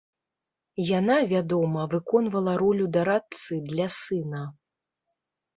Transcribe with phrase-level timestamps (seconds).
[0.99, 4.43] Яна, вядома, выконвала ролю дарадцы для сына.